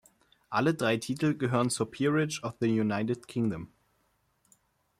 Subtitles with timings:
[0.49, 3.71] Alle drei Titel gehören zur Peerage of the United Kingdom.